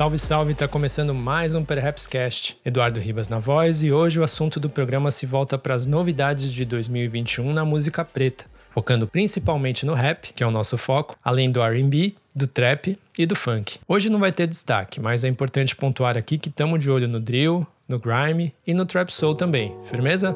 Salve, 0.00 0.18
salve! 0.18 0.54
Tá 0.54 0.66
começando 0.66 1.12
mais 1.12 1.54
um 1.54 1.62
Perhaps 1.62 2.06
Cast. 2.06 2.56
Eduardo 2.64 2.98
Ribas 2.98 3.28
na 3.28 3.38
voz 3.38 3.82
e 3.82 3.92
hoje 3.92 4.18
o 4.18 4.24
assunto 4.24 4.58
do 4.58 4.70
programa 4.70 5.10
se 5.10 5.26
volta 5.26 5.58
para 5.58 5.74
as 5.74 5.84
novidades 5.84 6.50
de 6.50 6.64
2021 6.64 7.52
na 7.52 7.66
música 7.66 8.02
preta, 8.02 8.46
focando 8.70 9.06
principalmente 9.06 9.84
no 9.84 9.92
rap, 9.92 10.32
que 10.32 10.42
é 10.42 10.46
o 10.46 10.50
nosso 10.50 10.78
foco, 10.78 11.18
além 11.22 11.52
do 11.52 11.60
R&B, 11.60 12.14
do 12.34 12.46
trap 12.46 12.98
e 13.18 13.26
do 13.26 13.36
funk. 13.36 13.78
Hoje 13.86 14.08
não 14.08 14.18
vai 14.18 14.32
ter 14.32 14.46
destaque, 14.46 14.98
mas 14.98 15.22
é 15.22 15.28
importante 15.28 15.76
pontuar 15.76 16.16
aqui 16.16 16.38
que 16.38 16.48
estamos 16.48 16.80
de 16.80 16.90
olho 16.90 17.06
no 17.06 17.20
drill, 17.20 17.66
no 17.86 17.98
grime 17.98 18.54
e 18.66 18.72
no 18.72 18.86
trap 18.86 19.10
soul 19.10 19.34
também. 19.34 19.76
Firmeza? 19.84 20.34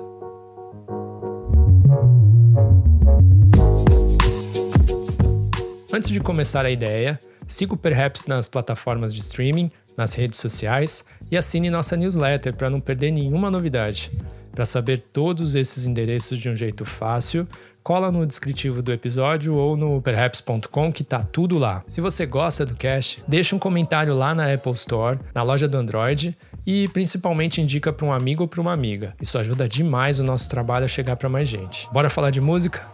Antes 5.90 6.10
de 6.10 6.20
começar 6.20 6.66
a 6.66 6.70
ideia, 6.70 7.18
siga 7.46 7.74
o 7.74 7.76
Perhaps 7.76 8.26
nas 8.26 8.48
plataformas 8.48 9.14
de 9.14 9.20
streaming, 9.20 9.70
nas 9.96 10.14
redes 10.14 10.38
sociais 10.38 11.04
e 11.30 11.36
assine 11.36 11.70
nossa 11.70 11.96
newsletter 11.96 12.54
para 12.54 12.70
não 12.70 12.80
perder 12.80 13.10
nenhuma 13.10 13.50
novidade. 13.50 14.10
Para 14.52 14.64
saber 14.64 15.00
todos 15.00 15.54
esses 15.54 15.84
endereços 15.84 16.38
de 16.38 16.48
um 16.48 16.54
jeito 16.54 16.84
fácil, 16.84 17.46
cola 17.82 18.10
no 18.10 18.24
descritivo 18.24 18.80
do 18.80 18.92
episódio 18.92 19.54
ou 19.54 19.76
no 19.76 20.00
perhaps.com 20.00 20.92
que 20.92 21.04
tá 21.04 21.22
tudo 21.22 21.58
lá. 21.58 21.82
Se 21.88 22.00
você 22.00 22.24
gosta 22.24 22.64
do 22.64 22.74
cast, 22.74 23.22
deixa 23.26 23.54
um 23.54 23.58
comentário 23.58 24.14
lá 24.14 24.34
na 24.34 24.52
Apple 24.52 24.72
Store, 24.72 25.18
na 25.34 25.42
loja 25.42 25.68
do 25.68 25.76
Android 25.76 26.36
e 26.66 26.88
principalmente 26.88 27.60
indica 27.60 27.92
para 27.92 28.06
um 28.06 28.12
amigo 28.12 28.42
ou 28.42 28.48
para 28.48 28.60
uma 28.60 28.72
amiga. 28.72 29.14
Isso 29.20 29.36
ajuda 29.36 29.68
demais 29.68 30.20
o 30.20 30.24
nosso 30.24 30.48
trabalho 30.48 30.84
a 30.84 30.88
chegar 30.88 31.16
para 31.16 31.28
mais 31.28 31.48
gente. 31.48 31.88
Bora 31.92 32.08
falar 32.08 32.30
de 32.30 32.40
música? 32.40 32.93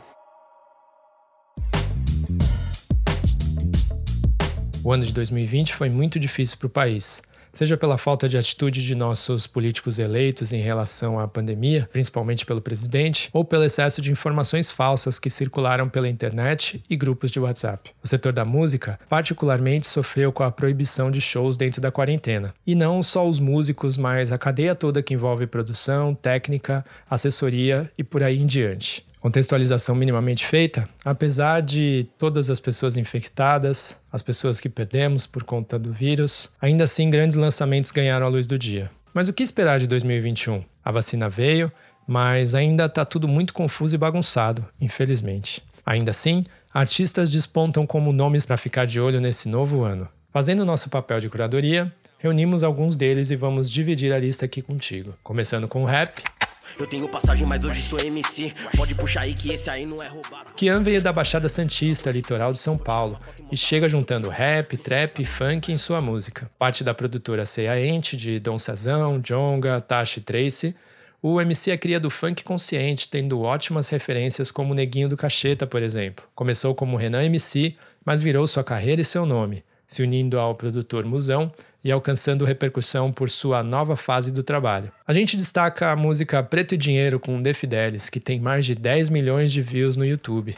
O 4.91 4.93
ano 4.93 5.05
de 5.05 5.13
2020 5.13 5.73
foi 5.73 5.89
muito 5.89 6.19
difícil 6.19 6.59
para 6.59 6.67
o 6.67 6.69
país, 6.69 7.23
seja 7.53 7.77
pela 7.77 7.97
falta 7.97 8.29
de 8.29 8.37
atitude 8.37 8.85
de 8.85 8.97
nossos 8.97 9.47
políticos 9.47 10.01
eleitos 10.01 10.53
em 10.53 10.61
relação 10.61 11.21
à 11.21 11.29
pandemia, 11.29 11.89
principalmente 11.93 12.45
pelo 12.45 12.61
presidente, 12.61 13.31
ou 13.33 13.45
pelo 13.45 13.63
excesso 13.63 14.03
de 14.03 14.11
informações 14.11 14.69
falsas 14.69 15.17
que 15.17 15.31
circularam 15.31 15.89
pela 15.89 16.09
internet 16.09 16.83
e 16.91 16.97
grupos 16.97 17.31
de 17.31 17.39
WhatsApp. 17.39 17.93
O 18.03 18.09
setor 18.09 18.33
da 18.33 18.45
música, 18.45 18.99
particularmente, 19.09 19.87
sofreu 19.87 20.33
com 20.33 20.43
a 20.43 20.51
proibição 20.51 21.09
de 21.09 21.21
shows 21.21 21.57
dentro 21.57 21.81
da 21.81 21.93
quarentena. 21.93 22.53
E 22.67 22.75
não 22.75 23.01
só 23.01 23.29
os 23.29 23.39
músicos, 23.39 23.97
mas 23.97 24.33
a 24.33 24.39
cadeia 24.39 24.75
toda 24.75 25.05
que 25.05 25.15
envolve 25.15 25.47
produção, 25.47 26.17
técnica, 26.17 26.85
assessoria 27.09 27.89
e 27.97 28.03
por 28.03 28.25
aí 28.25 28.41
em 28.41 28.47
diante 28.47 29.09
contextualização 29.21 29.95
minimamente 29.95 30.47
feita, 30.47 30.89
apesar 31.05 31.61
de 31.61 32.07
todas 32.19 32.51
as 32.51 32.59
pessoas 32.59 32.97
infectadas, 32.97 33.99
as 34.11 34.23
pessoas 34.23 34.59
que 34.59 34.69
perdemos 34.69 35.27
por 35.27 35.45
conta 35.45 35.79
do 35.79 35.93
vírus, 35.93 36.51
ainda 36.61 36.85
assim 36.85 37.11
grandes 37.11 37.37
lançamentos 37.37 37.91
ganharam 37.91 38.27
a 38.27 38.31
luz 38.31 38.47
do 38.47 38.59
dia. 38.59 38.91
Mas 39.13 39.29
o 39.29 39.33
que 39.33 39.43
esperar 39.43 39.79
de 39.79 39.87
2021? 39.87 40.65
A 40.85 40.91
vacina 40.91 41.29
veio, 41.29 41.71
mas 42.07 42.55
ainda 42.55 42.87
está 42.87 43.05
tudo 43.05 43.29
muito 43.29 43.53
confuso 43.53 43.95
e 43.95 43.99
bagunçado, 43.99 44.67
infelizmente. 44.81 45.63
Ainda 45.85 46.11
assim, 46.13 46.45
artistas 46.73 47.29
despontam 47.29 47.87
como 47.87 48.13
nomes 48.13 48.47
para 48.47 48.57
ficar 48.57 48.87
de 48.87 49.01
olho 49.01 49.21
nesse 49.21 49.49
novo 49.49 49.83
ano. 49.83 50.09
Fazendo 50.33 50.65
nosso 50.65 50.89
papel 50.89 51.21
de 51.21 51.29
curadoria, 51.29 51.93
reunimos 52.19 52.63
alguns 52.63 52.95
deles 52.95 53.31
e 53.31 53.37
vamos 53.37 53.69
dividir 53.69 54.13
a 54.13 54.19
lista 54.19 54.45
aqui 54.45 54.63
contigo. 54.63 55.15
Começando 55.23 55.67
com 55.67 55.83
o 55.83 55.87
rap, 55.87 56.23
eu 56.83 56.87
tenho 56.87 57.09
passagem, 57.09 57.47
mas 57.47 57.65
hoje 57.65 57.83
sou 57.83 58.01
MC. 58.01 58.55
Pode 58.77 58.95
puxar 58.95 59.25
aí 59.25 59.35
que 59.35 59.53
esse 59.53 59.69
aí 59.69 59.85
não 59.85 59.99
é 60.03 60.09
roubado. 60.09 60.55
Kian 60.55 60.81
veio 60.81 61.03
da 61.03 61.13
Baixada 61.13 61.49
Santista, 61.49 62.11
litoral 62.11 62.53
de 62.53 62.59
São 62.59 62.77
Paulo, 62.77 63.19
e 63.53 63.57
chega 63.57 63.89
juntando 63.89 64.29
rap, 64.29 64.77
trap 64.79 65.21
e 65.21 65.25
funk 65.25 65.71
em 65.71 65.77
sua 65.77 66.01
música. 66.01 66.51
Parte 66.59 66.83
da 66.83 66.95
produtora 66.95 67.45
Ceia 67.45 67.79
Ente, 67.79 68.17
de 68.17 68.39
Dom 68.39 68.59
Cezão, 68.59 69.21
Jonga, 69.21 69.81
Tashi 69.81 70.21
Tracy. 70.21 70.75
O 71.23 71.41
MC 71.41 71.71
é 71.71 71.77
cria 71.77 72.01
do 72.01 72.09
funk 72.09 72.43
consciente, 72.43 73.09
tendo 73.09 73.41
ótimas 73.41 73.89
referências 73.91 74.51
como 74.51 74.75
Neguinho 74.75 75.09
do 75.09 75.17
Cacheta, 75.17 75.67
por 75.67 75.83
exemplo. 75.83 76.25
Começou 76.35 76.75
como 76.75 76.97
Renan 76.97 77.25
MC, 77.25 77.77
mas 78.05 78.23
virou 78.23 78.47
sua 78.47 78.65
carreira 78.65 79.03
e 79.03 79.05
seu 79.05 79.27
nome, 79.27 79.63
se 79.87 80.03
unindo 80.03 80.39
ao 80.39 80.55
produtor 80.55 81.05
Musão 81.05 81.53
e 81.83 81.91
alcançando 81.91 82.45
repercussão 82.45 83.13
por 83.13 83.31
sua 83.31 83.63
nova 83.63 83.97
fase 83.97 84.31
do 84.31 84.43
trabalho. 84.43 84.93
A 85.07 85.13
gente 85.13 85.37
destaca 85.37 85.91
a 85.91 85.97
música 85.97 86.43
Preto 86.43 86.75
e 86.75 86.79
Dinheiro 86.79 87.19
com 87.19 87.43
The 87.43 87.55
Fidelis, 87.55 88.09
que 88.09 88.21
tem 88.21 88.39
mais 88.39 88.67
de 88.67 88.75
10 88.75 89.11
milhões 89.11 89.53
de 89.53 89.63
views 89.63 89.97
no 89.97 90.05
YouTube. 90.05 90.55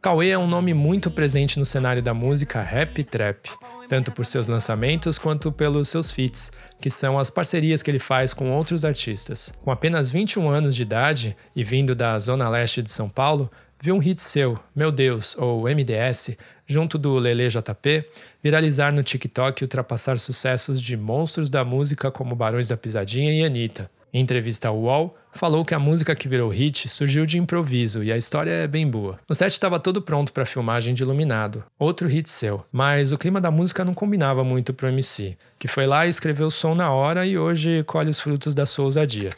Cauê 0.00 0.30
é 0.30 0.38
um 0.38 0.48
nome 0.48 0.74
muito 0.74 1.10
presente 1.10 1.58
no 1.58 1.64
cenário 1.64 2.02
da 2.02 2.12
música 2.12 2.60
rap 2.60 2.98
e 2.98 3.04
trap, 3.04 3.48
tanto 3.88 4.10
por 4.10 4.26
seus 4.26 4.48
lançamentos 4.48 5.16
quanto 5.18 5.52
pelos 5.52 5.88
seus 5.88 6.10
feats, 6.10 6.50
que 6.80 6.90
são 6.90 7.18
as 7.18 7.30
parcerias 7.30 7.82
que 7.82 7.90
ele 7.90 8.00
faz 8.00 8.34
com 8.34 8.50
outros 8.50 8.84
artistas. 8.84 9.52
Com 9.62 9.70
apenas 9.70 10.10
21 10.10 10.48
anos 10.48 10.74
de 10.74 10.82
idade 10.82 11.36
e 11.54 11.62
vindo 11.62 11.94
da 11.94 12.18
zona 12.18 12.48
leste 12.48 12.82
de 12.82 12.90
São 12.90 13.08
Paulo, 13.08 13.48
viu 13.82 13.96
um 13.96 13.98
hit 13.98 14.22
seu, 14.22 14.56
Meu 14.76 14.92
Deus, 14.92 15.36
ou 15.36 15.64
MDS, 15.64 16.36
junto 16.64 16.96
do 16.96 17.18
Lele 17.18 17.48
JP, 17.48 18.04
viralizar 18.40 18.92
no 18.92 19.02
TikTok 19.02 19.60
e 19.60 19.64
ultrapassar 19.64 20.20
sucessos 20.20 20.80
de 20.80 20.96
monstros 20.96 21.50
da 21.50 21.64
música 21.64 22.08
como 22.08 22.36
Barões 22.36 22.68
da 22.68 22.76
Pisadinha 22.76 23.32
e 23.34 23.44
Anitta. 23.44 23.90
Em 24.14 24.20
entrevista 24.20 24.68
ao 24.68 24.78
UOL, 24.78 25.16
falou 25.32 25.64
que 25.64 25.74
a 25.74 25.80
música 25.80 26.14
que 26.14 26.28
virou 26.28 26.48
hit 26.48 26.88
surgiu 26.88 27.26
de 27.26 27.38
improviso 27.38 28.04
e 28.04 28.12
a 28.12 28.16
história 28.16 28.52
é 28.52 28.68
bem 28.68 28.88
boa. 28.88 29.18
O 29.28 29.34
set 29.34 29.50
estava 29.50 29.80
todo 29.80 30.00
pronto 30.00 30.32
para 30.32 30.44
filmagem 30.44 30.94
de 30.94 31.02
Iluminado, 31.02 31.64
outro 31.76 32.06
hit 32.06 32.30
seu, 32.30 32.64
mas 32.70 33.10
o 33.10 33.18
clima 33.18 33.40
da 33.40 33.50
música 33.50 33.84
não 33.84 33.94
combinava 33.94 34.44
muito 34.44 34.72
pro 34.72 34.86
MC, 34.86 35.36
que 35.58 35.66
foi 35.66 35.88
lá 35.88 36.06
e 36.06 36.10
escreveu 36.10 36.46
o 36.46 36.52
som 36.52 36.76
na 36.76 36.92
hora 36.92 37.26
e 37.26 37.36
hoje 37.36 37.82
colhe 37.82 38.10
os 38.10 38.20
frutos 38.20 38.54
da 38.54 38.64
sua 38.64 38.84
ousadia. 38.84 39.30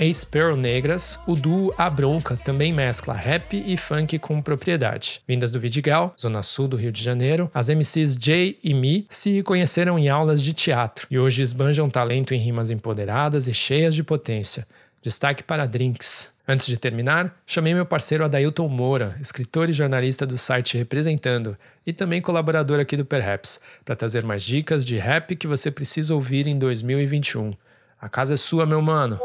Em 0.00 0.14
Sparrow 0.14 0.56
Negras, 0.56 1.18
o 1.26 1.34
duo 1.34 1.74
A 1.76 1.90
Bronca 1.90 2.36
também 2.36 2.72
mescla 2.72 3.12
rap 3.12 3.60
e 3.66 3.76
funk 3.76 4.16
com 4.20 4.40
propriedade. 4.40 5.20
Vindas 5.26 5.50
do 5.50 5.58
Vidigal, 5.58 6.14
zona 6.16 6.40
sul 6.44 6.68
do 6.68 6.76
Rio 6.76 6.92
de 6.92 7.02
Janeiro, 7.02 7.50
as 7.52 7.68
MCs 7.68 8.16
Jay 8.16 8.56
e 8.62 8.72
Mi 8.74 9.08
se 9.10 9.42
conheceram 9.42 9.98
em 9.98 10.08
aulas 10.08 10.40
de 10.40 10.52
teatro 10.52 11.08
e 11.10 11.18
hoje 11.18 11.42
esbanjam 11.42 11.90
talento 11.90 12.32
em 12.32 12.38
rimas 12.38 12.70
empoderadas 12.70 13.48
e 13.48 13.54
cheias 13.54 13.92
de 13.92 14.04
potência. 14.04 14.68
Destaque 15.02 15.42
para 15.42 15.66
Drinks. 15.66 16.32
Antes 16.46 16.68
de 16.68 16.76
terminar, 16.76 17.36
chamei 17.44 17.74
meu 17.74 17.84
parceiro 17.84 18.24
Adailton 18.24 18.68
Moura, 18.68 19.16
escritor 19.20 19.68
e 19.68 19.72
jornalista 19.72 20.24
do 20.24 20.38
site 20.38 20.78
Representando 20.78 21.56
e 21.84 21.92
também 21.92 22.22
colaborador 22.22 22.78
aqui 22.78 22.96
do 22.96 23.04
Perhaps, 23.04 23.60
para 23.84 23.96
trazer 23.96 24.22
mais 24.22 24.44
dicas 24.44 24.84
de 24.84 24.96
rap 24.96 25.34
que 25.34 25.48
você 25.48 25.72
precisa 25.72 26.14
ouvir 26.14 26.46
em 26.46 26.56
2021. 26.56 27.52
A 28.00 28.08
casa 28.08 28.34
é 28.34 28.36
sua, 28.36 28.64
meu 28.64 28.80
mano! 28.80 29.18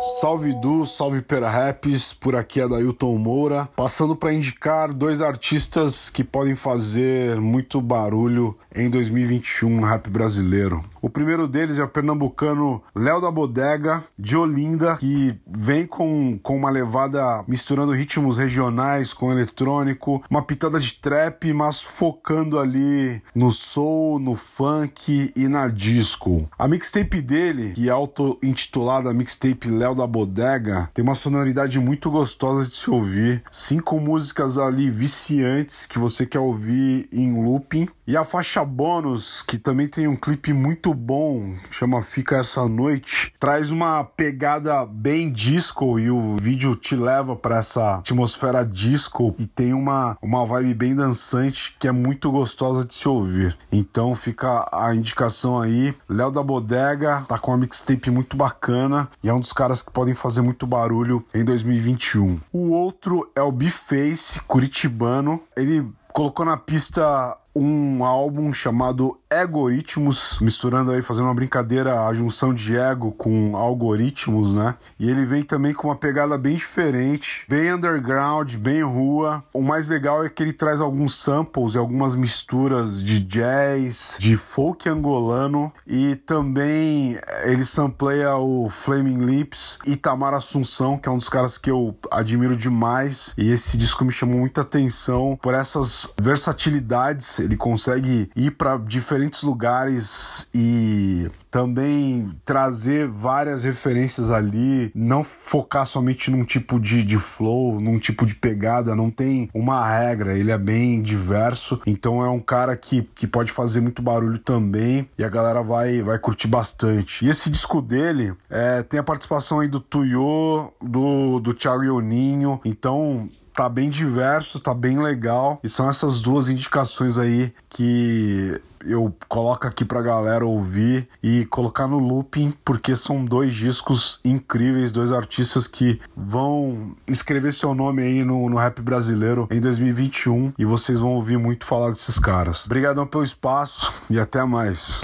Salve 0.00 0.54
Du, 0.54 0.86
salve 0.86 1.20
Pera 1.20 1.50
Raps, 1.50 2.14
por 2.14 2.34
aqui 2.34 2.58
é 2.58 2.66
Dailton 2.66 3.18
Moura, 3.18 3.68
passando 3.76 4.16
para 4.16 4.32
indicar 4.32 4.94
dois 4.94 5.20
artistas 5.20 6.08
que 6.08 6.24
podem 6.24 6.56
fazer 6.56 7.38
muito 7.38 7.82
barulho 7.82 8.56
em 8.74 8.88
2021 8.88 9.68
no 9.68 9.86
rap 9.86 10.08
brasileiro. 10.08 10.82
O 11.02 11.08
primeiro 11.08 11.48
deles 11.48 11.78
é 11.78 11.82
o 11.82 11.88
pernambucano 11.88 12.82
Léo 12.94 13.20
da 13.20 13.30
Bodega, 13.30 14.02
de 14.18 14.36
Olinda, 14.36 14.96
que 14.96 15.34
vem 15.46 15.86
com, 15.86 16.38
com 16.42 16.56
uma 16.56 16.70
levada 16.70 17.42
misturando 17.48 17.92
ritmos 17.92 18.36
regionais 18.36 19.14
com 19.14 19.32
eletrônico, 19.32 20.22
uma 20.28 20.42
pitada 20.42 20.78
de 20.78 20.92
trap, 20.94 21.52
mas 21.54 21.82
focando 21.82 22.58
ali 22.58 23.22
no 23.34 23.50
soul, 23.50 24.18
no 24.18 24.36
funk 24.36 25.32
e 25.34 25.48
na 25.48 25.68
disco. 25.68 26.48
A 26.58 26.68
mixtape 26.68 27.22
dele, 27.22 27.72
que 27.72 27.88
é 27.88 27.92
auto-intitulada 27.92 29.14
Mixtape 29.14 29.68
Léo 29.68 29.94
da 29.94 30.06
Bodega, 30.06 30.90
tem 30.92 31.02
uma 31.02 31.14
sonoridade 31.14 31.78
muito 31.80 32.10
gostosa 32.10 32.68
de 32.68 32.76
se 32.76 32.90
ouvir. 32.90 33.42
Cinco 33.50 33.98
músicas 33.98 34.58
ali 34.58 34.90
viciantes 34.90 35.86
que 35.86 35.98
você 35.98 36.26
quer 36.26 36.40
ouvir 36.40 37.08
em 37.12 37.42
looping. 37.42 37.88
E 38.06 38.16
a 38.16 38.24
faixa 38.24 38.64
bônus, 38.64 39.42
que 39.42 39.56
também 39.56 39.86
tem 39.86 40.08
um 40.08 40.16
clipe 40.16 40.52
muito 40.52 40.89
muito 40.90 40.94
bom, 40.94 41.54
chama 41.70 42.02
Fica 42.02 42.38
Essa 42.38 42.66
Noite, 42.66 43.32
traz 43.38 43.70
uma 43.70 44.02
pegada 44.02 44.84
bem 44.84 45.30
disco 45.30 46.00
e 46.00 46.10
o 46.10 46.36
vídeo 46.36 46.74
te 46.74 46.96
leva 46.96 47.36
para 47.36 47.58
essa 47.58 47.96
atmosfera 47.96 48.64
disco 48.64 49.32
e 49.38 49.46
tem 49.46 49.72
uma, 49.72 50.18
uma 50.20 50.44
vibe 50.44 50.74
bem 50.74 50.94
dançante 50.94 51.76
que 51.78 51.86
é 51.86 51.92
muito 51.92 52.32
gostosa 52.32 52.84
de 52.84 52.94
se 52.94 53.08
ouvir. 53.08 53.56
Então 53.70 54.16
fica 54.16 54.68
a 54.72 54.92
indicação 54.92 55.60
aí, 55.60 55.94
Léo 56.08 56.32
da 56.32 56.42
Bodega 56.42 57.24
tá 57.28 57.38
com 57.38 57.52
uma 57.52 57.58
mixtape 57.58 58.10
muito 58.10 58.36
bacana 58.36 59.08
e 59.22 59.28
é 59.28 59.34
um 59.34 59.40
dos 59.40 59.52
caras 59.52 59.82
que 59.82 59.92
podem 59.92 60.14
fazer 60.14 60.42
muito 60.42 60.66
barulho 60.66 61.24
em 61.32 61.44
2021. 61.44 62.40
O 62.52 62.70
outro 62.70 63.30
é 63.36 63.42
o 63.42 63.52
B-Face, 63.52 64.40
curitibano, 64.40 65.40
ele 65.56 65.86
colocou 66.12 66.44
na 66.44 66.56
pista 66.56 67.36
um 67.54 68.04
álbum 68.04 68.52
chamado 68.52 69.18
Egoritmos, 69.32 70.38
misturando 70.40 70.90
aí, 70.90 71.02
fazendo 71.02 71.26
uma 71.26 71.34
brincadeira, 71.34 72.06
a 72.06 72.12
junção 72.12 72.52
de 72.52 72.76
ego 72.76 73.12
com 73.12 73.56
algoritmos, 73.56 74.52
né? 74.52 74.74
E 74.98 75.08
ele 75.08 75.24
vem 75.24 75.44
também 75.44 75.72
com 75.72 75.86
uma 75.86 75.94
pegada 75.94 76.36
bem 76.36 76.56
diferente, 76.56 77.44
bem 77.48 77.72
underground, 77.72 78.56
bem 78.56 78.82
rua. 78.82 79.44
O 79.52 79.62
mais 79.62 79.88
legal 79.88 80.24
é 80.24 80.28
que 80.28 80.42
ele 80.42 80.52
traz 80.52 80.80
alguns 80.80 81.14
samples 81.14 81.74
e 81.74 81.78
algumas 81.78 82.16
misturas 82.16 83.02
de 83.02 83.20
jazz, 83.20 84.16
de 84.18 84.36
folk 84.36 84.88
angolano 84.88 85.72
e 85.86 86.16
também 86.16 87.18
ele 87.44 87.64
sampleia 87.64 88.34
o 88.34 88.68
Flaming 88.68 89.24
Lips 89.24 89.78
e 89.86 89.96
Tamar 89.96 90.34
Assunção, 90.34 90.98
que 90.98 91.08
é 91.08 91.12
um 91.12 91.18
dos 91.18 91.28
caras 91.28 91.56
que 91.56 91.70
eu 91.70 91.96
admiro 92.10 92.56
demais. 92.56 93.32
E 93.38 93.52
esse 93.52 93.76
disco 93.78 94.04
me 94.04 94.12
chamou 94.12 94.40
muita 94.40 94.62
atenção 94.62 95.38
por 95.40 95.54
essas 95.54 96.12
versatilidades. 96.20 97.39
Ele 97.40 97.56
consegue 97.56 98.30
ir 98.36 98.52
para 98.52 98.76
diferentes 98.76 99.42
lugares 99.42 100.48
e 100.54 101.30
também 101.50 102.30
trazer 102.44 103.08
várias 103.08 103.64
referências 103.64 104.30
ali, 104.30 104.90
não 104.94 105.24
focar 105.24 105.84
somente 105.84 106.30
num 106.30 106.44
tipo 106.44 106.78
de, 106.78 107.02
de 107.02 107.18
flow, 107.18 107.80
num 107.80 107.98
tipo 107.98 108.24
de 108.24 108.34
pegada, 108.34 108.94
não 108.94 109.10
tem 109.10 109.48
uma 109.52 109.88
regra, 109.88 110.36
ele 110.36 110.50
é 110.50 110.58
bem 110.58 111.02
diverso, 111.02 111.80
então 111.86 112.24
é 112.24 112.30
um 112.30 112.40
cara 112.40 112.76
que, 112.76 113.02
que 113.14 113.26
pode 113.26 113.50
fazer 113.50 113.80
muito 113.80 114.00
barulho 114.00 114.38
também 114.38 115.08
e 115.18 115.24
a 115.24 115.28
galera 115.28 115.62
vai, 115.62 116.02
vai 116.02 116.18
curtir 116.18 116.46
bastante. 116.46 117.24
E 117.24 117.28
esse 117.28 117.50
disco 117.50 117.82
dele 117.82 118.34
é, 118.48 118.82
tem 118.82 119.00
a 119.00 119.04
participação 119.04 119.60
aí 119.60 119.68
do 119.68 119.80
Tuyo, 119.80 120.72
do, 120.80 121.40
do 121.40 121.52
Thiago 121.52 122.00
Ninho, 122.00 122.60
então 122.64 123.28
tá 123.60 123.68
bem 123.68 123.90
diverso, 123.90 124.58
tá 124.58 124.72
bem 124.72 124.98
legal. 124.98 125.60
E 125.62 125.68
são 125.68 125.86
essas 125.86 126.22
duas 126.22 126.48
indicações 126.48 127.18
aí 127.18 127.52
que 127.68 128.58
eu 128.86 129.14
coloco 129.28 129.66
aqui 129.66 129.84
pra 129.84 130.00
galera 130.00 130.46
ouvir 130.46 131.06
e 131.22 131.44
colocar 131.44 131.86
no 131.86 131.98
looping, 131.98 132.54
porque 132.64 132.96
são 132.96 133.22
dois 133.22 133.54
discos 133.54 134.18
incríveis, 134.24 134.90
dois 134.90 135.12
artistas 135.12 135.66
que 135.66 136.00
vão 136.16 136.96
escrever 137.06 137.52
seu 137.52 137.74
nome 137.74 138.02
aí 138.02 138.24
no, 138.24 138.48
no 138.48 138.56
rap 138.56 138.80
brasileiro 138.80 139.46
em 139.50 139.60
2021 139.60 140.54
e 140.58 140.64
vocês 140.64 140.98
vão 140.98 141.10
ouvir 141.10 141.36
muito 141.36 141.66
falar 141.66 141.90
desses 141.90 142.18
caras. 142.18 142.64
Obrigadão 142.64 143.06
pelo 143.06 143.24
espaço 143.24 143.92
e 144.08 144.18
até 144.18 144.42
mais. 144.42 145.02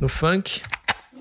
No 0.00 0.08
funk. 0.08 0.62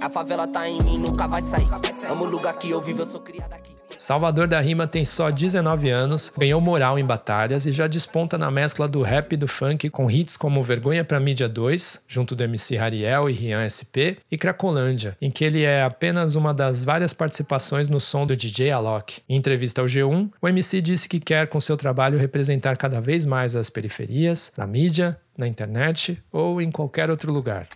A 0.02 0.10
favela 0.10 0.48
tá 0.48 0.68
em 0.68 0.80
mim, 0.82 0.98
nunca 0.98 1.28
vai 1.28 1.44
sair. 1.44 1.68
Amo 2.10 2.24
o 2.24 2.30
lugar 2.32 2.58
que 2.58 2.72
eu 2.72 2.82
vivo, 2.82 3.04
eu 3.04 3.06
sou 3.06 3.22
criado 3.22 3.54
aqui. 3.54 3.77
Salvador 3.98 4.48
da 4.48 4.60
Rima 4.60 4.86
tem 4.86 5.04
só 5.04 5.32
19 5.32 5.90
anos, 5.90 6.32
ganhou 6.38 6.62
moral 6.62 7.00
em 7.00 7.06
batalhas 7.06 7.66
e 7.66 7.72
já 7.72 7.88
desponta 7.88 8.38
na 8.38 8.52
mescla 8.52 8.88
do 8.88 9.02
rap 9.02 9.34
e 9.34 9.38
do 9.38 9.48
funk 9.48 9.90
com 9.90 10.10
hits 10.10 10.38
como 10.38 10.62
Vergonha 10.62 11.04
pra 11.04 11.20
Mídia 11.20 11.50
2, 11.50 12.02
junto 12.08 12.36
do 12.36 12.44
MC 12.44 12.76
Rariel 12.76 13.28
e 13.28 13.34
Rian 13.34 13.68
SP, 13.68 14.22
e 14.32 14.38
Cracolândia, 14.38 15.18
em 15.20 15.32
que 15.32 15.44
ele 15.44 15.64
é 15.64 15.82
apenas 15.82 16.36
uma 16.36 16.54
das 16.54 16.84
várias 16.84 17.12
participações 17.12 17.88
no 17.88 18.00
som 18.00 18.28
do 18.28 18.36
DJ 18.36 18.70
Alok. 18.70 19.22
Em 19.28 19.36
entrevista 19.36 19.82
ao 19.82 19.88
G1, 19.88 20.30
o 20.40 20.48
MC 20.48 20.80
disse 20.80 21.10
que 21.10 21.20
quer 21.20 21.48
com 21.48 21.60
seu 21.60 21.76
trabalho 21.76 22.20
representar 22.20 22.78
cada 22.78 23.02
vez 23.02 23.26
mais 23.26 23.56
as 23.56 23.70
periferias, 23.70 24.54
na 24.56 24.68
mídia, 24.68 25.20
na 25.36 25.48
internet 25.48 26.22
ou 26.32 26.62
em 26.62 26.70
qualquer 26.70 27.10
outro 27.10 27.32
lugar. 27.32 27.68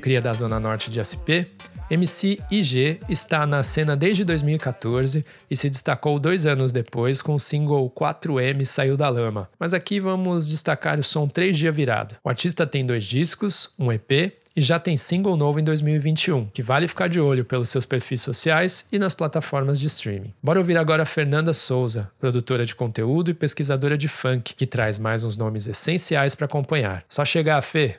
Cria 0.00 0.20
da 0.20 0.32
Zona 0.32 0.60
Norte 0.60 0.90
de 0.90 1.00
SP, 1.00 1.48
MC 1.90 2.38
IG 2.50 3.00
está 3.08 3.46
na 3.46 3.62
cena 3.62 3.94
desde 3.96 4.24
2014 4.24 5.24
e 5.50 5.56
se 5.56 5.68
destacou 5.68 6.18
dois 6.18 6.46
anos 6.46 6.72
depois 6.72 7.20
com 7.20 7.34
o 7.34 7.40
single 7.40 7.90
4M 7.90 8.64
Saiu 8.64 8.96
da 8.96 9.08
Lama. 9.08 9.50
Mas 9.58 9.74
aqui 9.74 10.00
vamos 10.00 10.48
destacar 10.48 10.98
o 10.98 11.02
som 11.02 11.28
3 11.28 11.56
Dia 11.56 11.70
Virado. 11.70 12.16
O 12.24 12.28
artista 12.28 12.66
tem 12.66 12.86
dois 12.86 13.04
discos, 13.04 13.70
um 13.78 13.92
EP 13.92 14.32
e 14.56 14.60
já 14.60 14.78
tem 14.78 14.96
single 14.96 15.36
novo 15.36 15.58
em 15.58 15.64
2021, 15.64 16.46
que 16.46 16.62
vale 16.62 16.86
ficar 16.86 17.08
de 17.08 17.20
olho 17.20 17.44
pelos 17.44 17.68
seus 17.68 17.84
perfis 17.84 18.22
sociais 18.22 18.86
e 18.92 18.98
nas 18.98 19.14
plataformas 19.14 19.80
de 19.80 19.86
streaming. 19.88 20.32
Bora 20.42 20.60
ouvir 20.60 20.76
agora 20.76 21.02
a 21.02 21.06
Fernanda 21.06 21.52
Souza, 21.52 22.10
produtora 22.20 22.64
de 22.64 22.74
conteúdo 22.74 23.30
e 23.30 23.34
pesquisadora 23.34 23.98
de 23.98 24.06
funk, 24.06 24.54
que 24.54 24.66
traz 24.66 24.98
mais 24.98 25.24
uns 25.24 25.36
nomes 25.36 25.66
essenciais 25.66 26.34
para 26.34 26.46
acompanhar. 26.46 27.04
Só 27.08 27.24
chegar 27.24 27.58
a 27.58 27.62
Fê. 27.62 27.98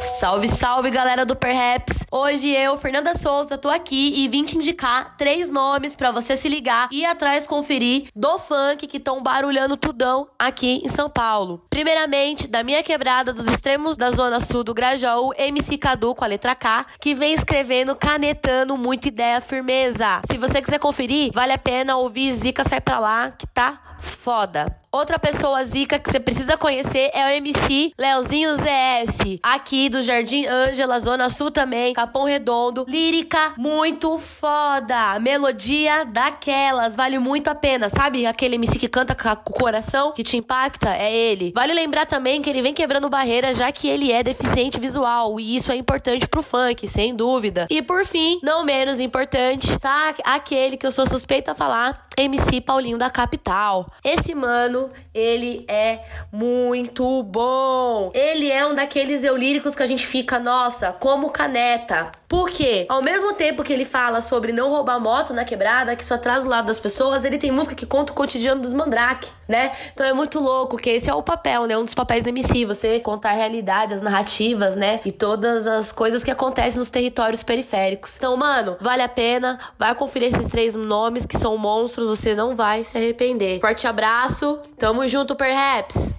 Salve, 0.00 0.48
salve 0.48 0.90
galera 0.90 1.26
do 1.26 1.36
Perhaps! 1.36 2.06
Hoje 2.10 2.50
eu, 2.50 2.74
Fernanda 2.78 3.12
Souza, 3.12 3.58
tô 3.58 3.68
aqui 3.68 4.14
e 4.16 4.28
vim 4.28 4.46
te 4.46 4.56
indicar 4.56 5.14
três 5.18 5.50
nomes 5.50 5.94
para 5.94 6.10
você 6.10 6.38
se 6.38 6.48
ligar 6.48 6.88
e 6.90 7.02
ir 7.02 7.04
atrás 7.04 7.46
conferir 7.46 8.08
do 8.16 8.38
funk 8.38 8.86
que 8.86 8.96
estão 8.96 9.22
barulhando 9.22 9.76
tudão 9.76 10.30
aqui 10.38 10.80
em 10.82 10.88
São 10.88 11.10
Paulo. 11.10 11.66
Primeiramente, 11.68 12.48
da 12.48 12.64
minha 12.64 12.82
quebrada 12.82 13.30
dos 13.30 13.46
extremos 13.46 13.98
da 13.98 14.10
zona 14.10 14.40
sul 14.40 14.64
do 14.64 14.72
Grajaú, 14.72 15.34
MC 15.36 15.76
Cadu 15.76 16.14
com 16.14 16.24
a 16.24 16.28
letra 16.28 16.54
K, 16.54 16.86
que 16.98 17.14
vem 17.14 17.34
escrevendo, 17.34 17.94
canetando 17.94 18.78
muita 18.78 19.08
ideia 19.08 19.38
firmeza. 19.42 20.22
Se 20.30 20.38
você 20.38 20.62
quiser 20.62 20.78
conferir, 20.78 21.30
vale 21.34 21.52
a 21.52 21.58
pena 21.58 21.98
ouvir 21.98 22.34
Zica 22.34 22.64
Sai 22.64 22.80
Pra 22.80 22.98
Lá, 22.98 23.32
que 23.32 23.46
tá 23.46 23.78
foda. 23.98 24.79
Outra 24.92 25.20
pessoa 25.20 25.64
zica 25.64 26.00
que 26.00 26.10
você 26.10 26.18
precisa 26.18 26.56
conhecer 26.56 27.12
é 27.14 27.24
o 27.24 27.28
MC 27.28 27.92
Leozinho 27.96 28.56
ZS, 28.56 29.38
aqui 29.40 29.88
do 29.88 30.02
Jardim 30.02 30.46
Ângela, 30.46 30.98
Zona 30.98 31.28
Sul 31.28 31.48
também, 31.48 31.92
Capão 31.94 32.24
Redondo. 32.24 32.84
Lírica 32.88 33.54
muito 33.56 34.18
foda, 34.18 35.16
melodia 35.20 36.04
daquelas, 36.04 36.96
vale 36.96 37.20
muito 37.20 37.46
a 37.46 37.54
pena, 37.54 37.88
sabe? 37.88 38.26
Aquele 38.26 38.56
MC 38.56 38.80
que 38.80 38.88
canta 38.88 39.14
com 39.14 39.52
o 39.52 39.54
coração, 39.54 40.10
que 40.10 40.24
te 40.24 40.36
impacta, 40.36 40.92
é 40.92 41.14
ele. 41.14 41.52
Vale 41.54 41.72
lembrar 41.72 42.06
também 42.06 42.42
que 42.42 42.50
ele 42.50 42.60
vem 42.60 42.74
quebrando 42.74 43.08
barreiras, 43.08 43.58
já 43.58 43.70
que 43.70 43.88
ele 43.88 44.10
é 44.10 44.24
deficiente 44.24 44.80
visual, 44.80 45.38
e 45.38 45.54
isso 45.54 45.70
é 45.70 45.76
importante 45.76 46.26
pro 46.26 46.42
funk, 46.42 46.88
sem 46.88 47.14
dúvida. 47.14 47.68
E 47.70 47.80
por 47.80 48.04
fim, 48.04 48.40
não 48.42 48.64
menos 48.64 48.98
importante, 48.98 49.78
tá? 49.78 50.12
Aquele 50.24 50.76
que 50.76 50.84
eu 50.84 50.90
sou 50.90 51.06
suspeita 51.06 51.52
a 51.52 51.54
falar, 51.54 52.08
MC 52.16 52.60
Paulinho 52.60 52.98
da 52.98 53.08
Capital. 53.08 53.88
Esse 54.04 54.34
mano, 54.80 54.90
ele 55.12 55.64
é 55.68 56.00
muito 56.32 57.22
bom. 57.22 58.10
Ele 58.14 58.50
é 58.50 58.66
um 58.66 58.74
daqueles 58.74 59.24
eulíricos 59.24 59.74
que 59.74 59.82
a 59.82 59.86
gente 59.86 60.06
fica, 60.06 60.38
nossa, 60.38 60.92
como 60.92 61.30
caneta. 61.30 62.12
Porque, 62.30 62.86
ao 62.88 63.02
mesmo 63.02 63.32
tempo 63.32 63.64
que 63.64 63.72
ele 63.72 63.84
fala 63.84 64.20
sobre 64.20 64.52
não 64.52 64.70
roubar 64.70 65.00
moto 65.00 65.34
na 65.34 65.44
quebrada, 65.44 65.96
que 65.96 66.04
só 66.04 66.16
traz 66.16 66.44
o 66.44 66.48
lado 66.48 66.66
das 66.66 66.78
pessoas, 66.78 67.24
ele 67.24 67.38
tem 67.38 67.50
música 67.50 67.74
que 67.74 67.84
conta 67.84 68.12
o 68.12 68.14
cotidiano 68.14 68.62
dos 68.62 68.72
mandrake, 68.72 69.28
né? 69.48 69.72
Então 69.92 70.06
é 70.06 70.12
muito 70.12 70.38
louco, 70.38 70.76
que 70.76 70.90
esse 70.90 71.10
é 71.10 71.14
o 71.14 71.24
papel, 71.24 71.66
né? 71.66 71.76
Um 71.76 71.84
dos 71.84 71.92
papéis 71.92 72.22
do 72.22 72.28
MC, 72.28 72.64
você 72.64 73.00
contar 73.00 73.30
a 73.30 73.34
realidade, 73.34 73.94
as 73.94 74.00
narrativas, 74.00 74.76
né? 74.76 75.00
E 75.04 75.10
todas 75.10 75.66
as 75.66 75.90
coisas 75.90 76.22
que 76.22 76.30
acontecem 76.30 76.78
nos 76.78 76.88
territórios 76.88 77.42
periféricos. 77.42 78.16
Então, 78.16 78.36
mano, 78.36 78.76
vale 78.80 79.02
a 79.02 79.08
pena, 79.08 79.58
vai 79.76 79.92
conferir 79.96 80.32
esses 80.32 80.46
três 80.46 80.76
nomes 80.76 81.26
que 81.26 81.36
são 81.36 81.58
monstros, 81.58 82.06
você 82.06 82.32
não 82.32 82.54
vai 82.54 82.84
se 82.84 82.96
arrepender. 82.96 83.58
Forte 83.58 83.88
abraço, 83.88 84.60
tamo 84.80 85.06
junto, 85.06 85.36
perhaps! 85.36 86.16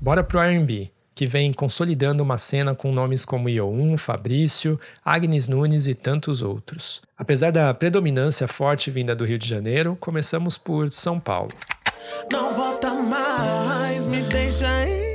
Bora 0.00 0.24
pro 0.24 0.40
R&B 0.40 0.90
que 1.14 1.26
vem 1.26 1.50
consolidando 1.50 2.22
uma 2.22 2.36
cena 2.36 2.74
com 2.74 2.92
nomes 2.92 3.24
como 3.24 3.48
Ioun, 3.48 3.96
Fabrício, 3.96 4.78
Agnes 5.02 5.48
Nunes 5.48 5.86
e 5.86 5.94
tantos 5.94 6.42
outros. 6.42 7.00
Apesar 7.16 7.50
da 7.50 7.72
predominância 7.72 8.46
forte 8.46 8.90
vinda 8.90 9.16
do 9.16 9.24
Rio 9.24 9.38
de 9.38 9.48
Janeiro, 9.48 9.96
começamos 9.98 10.58
por 10.58 10.90
São 10.90 11.18
Paulo. 11.18 11.52
Não 12.30 12.52
volta 12.52 12.90
mais, 12.92 14.10
me 14.10 14.20
deixa 14.24 14.66
ir. 14.86 15.05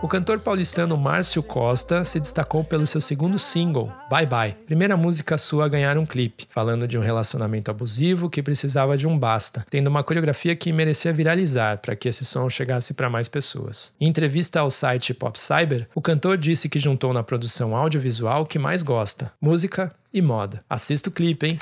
O 0.00 0.06
cantor 0.06 0.38
paulistano 0.38 0.96
Márcio 0.96 1.42
Costa 1.42 2.04
se 2.04 2.20
destacou 2.20 2.62
pelo 2.62 2.86
seu 2.86 3.00
segundo 3.00 3.36
single, 3.36 3.92
Bye 4.08 4.26
Bye, 4.26 4.54
primeira 4.64 4.96
música 4.96 5.36
sua 5.36 5.64
a 5.64 5.68
ganhar 5.68 5.98
um 5.98 6.06
clipe, 6.06 6.46
falando 6.50 6.86
de 6.86 6.96
um 6.96 7.00
relacionamento 7.00 7.68
abusivo 7.68 8.30
que 8.30 8.40
precisava 8.40 8.96
de 8.96 9.08
um 9.08 9.18
basta, 9.18 9.66
tendo 9.68 9.88
uma 9.88 10.04
coreografia 10.04 10.54
que 10.54 10.72
merecia 10.72 11.12
viralizar 11.12 11.78
para 11.78 11.96
que 11.96 12.08
esse 12.08 12.24
som 12.24 12.48
chegasse 12.48 12.94
para 12.94 13.10
mais 13.10 13.26
pessoas. 13.26 13.92
Em 14.00 14.06
entrevista 14.06 14.60
ao 14.60 14.70
site 14.70 15.12
Pop 15.12 15.36
Cyber, 15.36 15.88
o 15.92 16.00
cantor 16.00 16.38
disse 16.38 16.68
que 16.68 16.78
juntou 16.78 17.12
na 17.12 17.24
produção 17.24 17.74
audiovisual 17.74 18.46
que 18.46 18.58
mais 18.58 18.84
gosta: 18.84 19.32
música 19.40 19.92
e 20.14 20.22
moda. 20.22 20.62
Assista 20.70 21.08
o 21.08 21.12
clipe, 21.12 21.44
hein? 21.44 21.58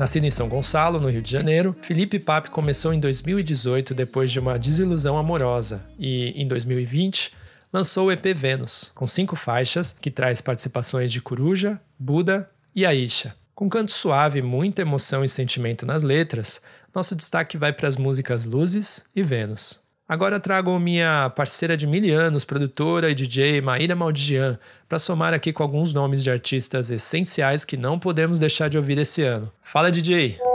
Nascido 0.00 0.24
em 0.24 0.30
São 0.30 0.48
Gonçalo, 0.48 0.98
no 0.98 1.10
Rio 1.10 1.20
de 1.20 1.30
Janeiro, 1.30 1.76
Felipe 1.82 2.18
Pape 2.18 2.48
começou 2.48 2.94
em 2.94 2.98
2018 2.98 3.92
depois 3.92 4.32
de 4.32 4.40
uma 4.40 4.58
desilusão 4.58 5.18
amorosa 5.18 5.84
e, 5.98 6.32
em 6.40 6.48
2020, 6.48 7.30
lançou 7.70 8.06
o 8.06 8.10
EP 8.10 8.24
Vênus, 8.34 8.90
com 8.94 9.06
cinco 9.06 9.36
faixas 9.36 9.92
que 9.92 10.10
traz 10.10 10.40
participações 10.40 11.12
de 11.12 11.20
Coruja, 11.20 11.78
Buda 11.98 12.50
e 12.74 12.86
Aisha. 12.86 13.36
Com 13.54 13.68
canto 13.68 13.92
suave, 13.92 14.40
muita 14.40 14.80
emoção 14.80 15.22
e 15.22 15.28
sentimento 15.28 15.84
nas 15.84 16.02
letras, 16.02 16.62
nosso 16.94 17.14
destaque 17.14 17.58
vai 17.58 17.70
para 17.70 17.86
as 17.86 17.98
músicas 17.98 18.46
Luzes 18.46 19.04
e 19.14 19.22
Vênus. 19.22 19.79
Agora 20.10 20.40
trago 20.40 20.76
minha 20.80 21.30
parceira 21.30 21.76
de 21.76 21.86
mil 21.86 22.18
anos, 22.18 22.44
produtora 22.44 23.08
e 23.12 23.14
DJ 23.14 23.60
Maíra 23.60 23.94
Maldigian, 23.94 24.58
para 24.88 24.98
somar 24.98 25.32
aqui 25.32 25.52
com 25.52 25.62
alguns 25.62 25.94
nomes 25.94 26.24
de 26.24 26.32
artistas 26.32 26.90
essenciais 26.90 27.64
que 27.64 27.76
não 27.76 27.96
podemos 27.96 28.40
deixar 28.40 28.68
de 28.68 28.76
ouvir 28.76 28.98
esse 28.98 29.22
ano. 29.22 29.52
Fala, 29.62 29.88
DJ! 29.88 30.49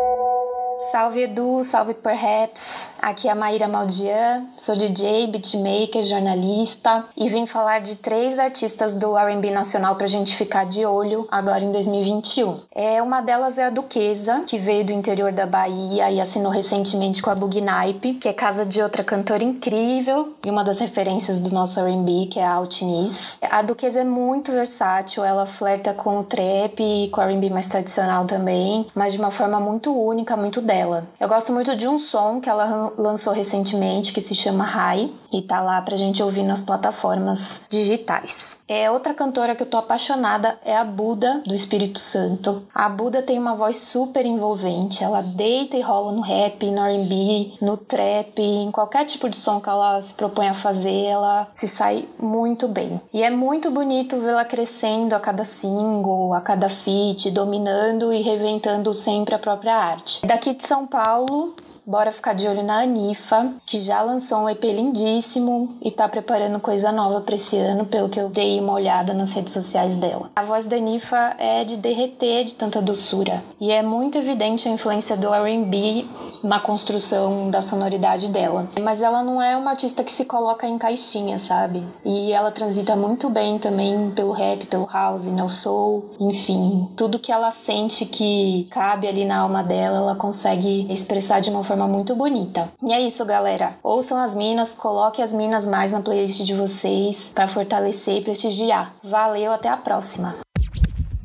Salve 0.78 1.22
Edu, 1.22 1.64
salve 1.64 1.94
Perhaps. 1.94 2.92
Aqui 3.02 3.28
é 3.28 3.32
a 3.32 3.36
Maíra 3.36 3.68
Maldian, 3.68 4.48
sou 4.58 4.76
DJ, 4.76 5.28
beatmaker, 5.28 6.04
jornalista 6.04 7.06
e 7.16 7.30
vim 7.30 7.46
falar 7.46 7.80
de 7.80 7.96
três 7.96 8.40
artistas 8.40 8.94
do 8.94 9.16
R&B 9.16 9.52
nacional 9.52 9.96
pra 9.96 10.08
gente 10.08 10.36
ficar 10.36 10.66
de 10.66 10.86
olho 10.86 11.28
agora 11.32 11.64
em 11.64 11.72
2021. 11.72 12.58
É, 12.74 13.02
uma 13.02 13.22
delas 13.22 13.58
é 13.58 13.66
a 13.66 13.70
Duquesa, 13.70 14.44
que 14.48 14.58
veio 14.58 14.84
do 14.84 14.92
interior 14.92 15.32
da 15.32 15.46
Bahia 15.46 16.10
e 16.10 16.20
assinou 16.20 16.52
recentemente 16.52 17.22
com 17.22 17.30
a 17.30 17.36
Bug 17.36 17.62
Naipe, 17.62 18.16
que 18.16 18.28
é 18.28 18.34
casa 18.34 18.66
de 18.66 18.82
outra 18.82 19.04
cantora 19.04 19.44
incrível 19.44 20.34
e 20.44 20.50
uma 20.50 20.64
das 20.64 20.80
referências 20.80 21.40
do 21.40 21.54
nosso 21.54 21.80
R&B, 21.80 22.26
que 22.32 22.40
é 22.40 22.46
a 22.46 22.54
Altiniz. 22.54 23.38
A 23.50 23.62
Duquesa 23.62 24.02
é 24.02 24.04
muito 24.04 24.52
versátil, 24.52 25.24
ela 25.24 25.46
flerta 25.46 25.94
com 25.94 26.20
o 26.20 26.24
trap 26.24 26.82
e 26.82 27.08
com 27.10 27.22
o 27.22 27.24
R&B 27.24 27.50
mais 27.52 27.68
tradicional 27.68 28.26
também, 28.26 28.88
mas 28.96 29.14
de 29.14 29.20
uma 29.20 29.32
forma 29.32 29.60
muito 29.60 29.96
única, 29.96 30.36
muito 30.36 30.60
dela. 30.66 31.08
Eu 31.20 31.28
gosto 31.28 31.54
muito 31.54 31.76
de 31.76 31.88
um 31.88 31.98
som 31.98 32.42
que 32.42 32.50
ela 32.50 32.94
lançou 32.98 33.34
recentemente 33.34 34.12
que 34.12 34.22
se 34.22 34.36
chama 34.36 34.64
High 34.64 35.10
e 35.32 35.42
tá 35.42 35.62
lá 35.62 35.82
pra 35.82 35.96
gente 35.96 36.22
ouvir 36.24 36.44
nas 36.44 36.62
plataformas 36.62 37.66
digitais. 37.70 38.58
É 38.68 38.90
outra 38.90 39.14
cantora 39.14 39.56
que 39.56 39.62
eu 39.62 39.70
tô 39.70 39.78
apaixonada 39.78 40.58
é 40.66 40.76
a 40.76 40.84
Buda 40.84 41.44
do 41.46 41.54
Espírito 41.54 42.00
Santo. 42.00 42.64
A 42.74 42.90
Buda 42.90 43.22
tem 43.22 43.38
uma 43.38 43.54
voz 43.54 43.78
super 43.78 44.26
envolvente, 44.26 45.04
ela 45.04 45.22
deita 45.22 45.78
e 45.78 45.82
rola 45.82 46.12
no 46.12 46.22
rap, 46.22 46.66
no 46.72 46.82
R&B, 46.82 47.54
no 47.62 47.78
trap, 47.78 48.42
em 48.42 48.72
qualquer 48.72 49.06
tipo 49.06 49.30
de 49.30 49.38
som 49.38 49.62
que 49.62 49.70
ela 49.70 50.02
se 50.02 50.16
propõe 50.16 50.48
a 50.48 50.54
fazer, 50.56 51.06
ela 51.06 51.48
se 51.54 51.68
sai 51.68 52.08
muito 52.20 52.68
bem. 52.68 53.00
E 53.14 53.22
é 53.22 53.30
muito 53.30 53.70
bonito 53.70 54.20
vê-la 54.20 54.44
crescendo 54.44 55.14
a 55.14 55.20
cada 55.20 55.44
single, 55.44 56.34
a 56.34 56.42
cada 56.42 56.68
feat, 56.68 57.30
dominando 57.30 58.12
e 58.12 58.22
reinventando 58.24 58.92
sempre 58.96 59.36
a 59.36 59.40
própria 59.40 59.76
arte. 59.76 60.26
Daqui 60.26 60.55
de 60.56 60.66
São 60.66 60.88
Paulo, 60.88 61.56
bora 61.86 62.12
ficar 62.12 62.34
de 62.34 62.48
olho 62.48 62.64
na 62.64 62.82
Anifa, 62.82 63.54
que 63.66 63.80
já 63.80 64.02
lançou 64.02 64.40
um 64.40 64.50
EP 64.50 64.64
lindíssimo 64.64 65.78
e 65.82 65.92
tá 65.92 66.10
preparando 66.10 66.60
coisa 66.60 66.92
nova 66.92 67.22
para 67.22 67.36
esse 67.36 67.58
ano, 67.58 67.86
pelo 67.86 68.10
que 68.10 68.20
eu 68.20 68.28
dei 68.28 68.60
uma 68.60 68.74
olhada 68.74 69.14
nas 69.14 69.34
redes 69.34 69.54
sociais 69.54 69.96
dela. 69.96 70.32
A 70.36 70.42
voz 70.42 70.66
da 70.66 70.76
Anifa 70.76 71.36
é 71.38 71.64
de 71.64 71.78
derreter 71.78 72.44
de 72.44 72.56
tanta 72.56 72.82
doçura 72.82 73.44
e 73.60 73.72
é 73.72 73.84
muito 73.84 74.18
evidente 74.18 74.68
a 74.68 74.72
influência 74.72 75.16
do 75.16 75.32
R&B 75.32 76.06
na 76.42 76.60
construção 76.60 77.50
da 77.50 77.62
sonoridade 77.62 78.30
dela. 78.30 78.68
Mas 78.82 79.02
ela 79.02 79.24
não 79.24 79.42
é 79.42 79.56
uma 79.56 79.72
artista 79.72 80.04
que 80.04 80.12
se 80.12 80.26
coloca 80.26 80.68
em 80.68 80.78
caixinha, 80.78 81.38
sabe? 81.38 81.84
E 82.04 82.32
ela 82.32 82.52
transita 82.52 82.96
muito 82.96 83.30
bem 83.30 83.60
também 83.60 84.12
pelo 84.12 84.32
rap, 84.32 84.66
pelo 84.66 84.88
house, 84.92 85.28
no 85.28 85.50
soul, 85.50 86.06
enfim, 86.20 86.88
tudo 86.96 87.20
que 87.20 87.32
ela 87.32 87.52
sente 87.52 88.06
que 88.06 88.68
cabe 88.72 89.08
ali 89.08 89.26
na 89.26 89.40
alma 89.40 89.64
dela, 89.64 89.98
ela 89.98 90.16
consegue 90.16 90.92
expressar 90.92 91.40
de 91.40 91.50
uma 91.50 91.64
forma 91.64 91.75
muito 91.84 92.16
bonita. 92.16 92.70
E 92.82 92.94
é 92.94 93.02
isso, 93.02 93.26
galera. 93.26 93.76
Ouçam 93.84 94.20
as 94.20 94.34
minas, 94.34 94.74
coloque 94.74 95.22
as 95.22 95.34
minas 95.34 95.68
mais 95.68 95.92
na 95.92 96.00
playlist 96.00 96.46
de 96.46 96.54
vocês 96.54 97.32
para 97.36 97.48
fortalecer 97.48 98.18
e 98.18 98.22
prestigiar. 98.22 98.94
Valeu, 99.04 99.52
até 99.52 99.68
a 99.68 99.76
próxima. 99.76 100.36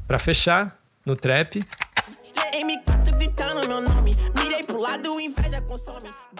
Para 0.06 0.18
fechar, 0.18 0.76
no 1.06 1.14
trap, 1.14 1.62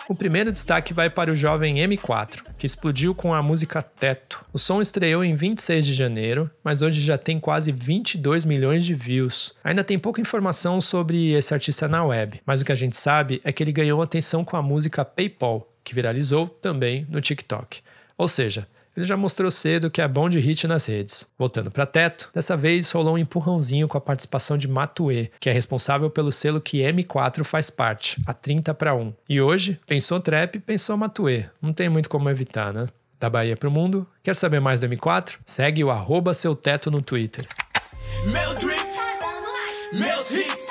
o 0.08 0.14
primeiro 0.14 0.52
destaque 0.52 0.92
vai 0.92 1.08
para 1.10 1.30
o 1.30 1.36
jovem 1.36 1.76
M4, 1.76 2.42
que 2.58 2.66
explodiu 2.66 3.14
com 3.14 3.34
a 3.34 3.42
música 3.42 3.82
Teto. 3.82 4.44
O 4.52 4.58
som 4.58 4.80
estreou 4.80 5.22
em 5.24 5.34
26 5.34 5.86
de 5.86 5.94
janeiro, 5.94 6.50
mas 6.62 6.82
hoje 6.82 7.00
já 7.00 7.16
tem 7.16 7.38
quase 7.38 7.72
22 7.72 8.44
milhões 8.44 8.84
de 8.84 8.94
views. 8.94 9.54
Ainda 9.62 9.84
tem 9.84 9.98
pouca 9.98 10.20
informação 10.20 10.80
sobre 10.80 11.32
esse 11.32 11.54
artista 11.54 11.88
na 11.88 12.04
web, 12.04 12.40
mas 12.44 12.60
o 12.60 12.64
que 12.64 12.72
a 12.72 12.76
gente 12.76 12.96
sabe 12.96 13.40
é 13.44 13.52
que 13.52 13.62
ele 13.62 13.72
ganhou 13.72 14.02
atenção 14.02 14.44
com 14.44 14.56
a 14.56 14.62
música 14.62 15.04
PayPal, 15.04 15.68
que 15.84 15.94
viralizou 15.94 16.48
também 16.48 17.06
no 17.08 17.20
TikTok. 17.20 17.80
Ou 18.16 18.28
seja, 18.28 18.66
ele 18.96 19.06
já 19.06 19.16
mostrou 19.16 19.50
cedo 19.50 19.90
que 19.90 20.00
é 20.00 20.08
bom 20.08 20.28
de 20.28 20.38
hit 20.40 20.66
nas 20.66 20.86
redes. 20.86 21.28
Voltando 21.38 21.70
para 21.70 21.86
Teto, 21.86 22.30
dessa 22.34 22.56
vez 22.56 22.90
rolou 22.90 23.14
um 23.14 23.18
empurrãozinho 23.18 23.88
com 23.88 23.96
a 23.96 24.00
participação 24.00 24.58
de 24.58 24.68
Matue, 24.68 25.30
que 25.38 25.48
é 25.48 25.52
responsável 25.52 26.10
pelo 26.10 26.32
selo 26.32 26.60
que 26.60 26.78
M4 26.78 27.44
faz 27.44 27.70
parte, 27.70 28.20
a 28.26 28.32
30 28.32 28.74
para 28.74 28.94
1. 28.94 29.12
E 29.28 29.40
hoje, 29.40 29.80
pensou 29.86 30.20
trap, 30.20 30.58
pensou 30.60 30.96
Matue. 30.96 31.48
Não 31.62 31.72
tem 31.72 31.88
muito 31.88 32.08
como 32.08 32.28
evitar, 32.28 32.72
né? 32.72 32.88
Da 33.18 33.28
Bahia 33.28 33.56
pro 33.56 33.70
mundo, 33.70 34.06
quer 34.22 34.34
saber 34.34 34.60
mais 34.60 34.80
do 34.80 34.88
M4? 34.88 35.36
Segue 35.44 35.84
o 35.84 35.90
arroba 35.90 36.32
seu 36.32 36.54
teto 36.54 36.90
no 36.90 37.02
Twitter. 37.02 37.46
Meu 38.24 38.54
drip, 38.54 38.80
meus 39.92 40.30
hits. 40.30 40.68